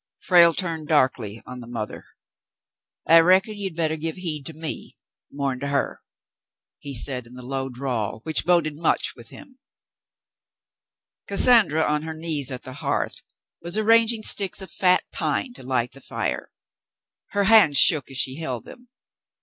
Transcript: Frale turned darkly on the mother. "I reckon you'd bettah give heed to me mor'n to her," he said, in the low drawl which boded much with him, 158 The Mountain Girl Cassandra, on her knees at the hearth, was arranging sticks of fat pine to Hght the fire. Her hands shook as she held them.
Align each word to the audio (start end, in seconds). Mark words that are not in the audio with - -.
Frale 0.19 0.55
turned 0.55 0.87
darkly 0.87 1.43
on 1.45 1.59
the 1.59 1.67
mother. 1.67 2.03
"I 3.07 3.19
reckon 3.19 3.53
you'd 3.55 3.75
bettah 3.75 3.97
give 3.97 4.15
heed 4.15 4.47
to 4.47 4.53
me 4.53 4.95
mor'n 5.31 5.59
to 5.59 5.67
her," 5.67 6.01
he 6.79 6.95
said, 6.95 7.27
in 7.27 7.35
the 7.35 7.43
low 7.43 7.69
drawl 7.69 8.21
which 8.23 8.43
boded 8.43 8.75
much 8.75 9.13
with 9.15 9.29
him, 9.29 9.59
158 11.27 11.27
The 11.35 11.45
Mountain 11.51 11.69
Girl 11.69 11.81
Cassandra, 11.85 11.93
on 11.93 12.01
her 12.01 12.13
knees 12.19 12.49
at 12.49 12.63
the 12.63 12.79
hearth, 12.81 13.21
was 13.61 13.77
arranging 13.77 14.23
sticks 14.23 14.59
of 14.63 14.71
fat 14.71 15.03
pine 15.11 15.53
to 15.53 15.63
Hght 15.63 15.91
the 15.91 16.01
fire. 16.01 16.49
Her 17.27 17.43
hands 17.43 17.77
shook 17.77 18.09
as 18.09 18.17
she 18.17 18.37
held 18.39 18.65
them. 18.65 18.89